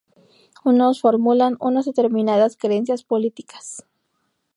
Unos 0.65 0.99
formulan 1.01 1.57
unas 1.59 1.85
determinadas 1.85 2.57
creencias 2.57 3.03
políticas. 3.03 3.85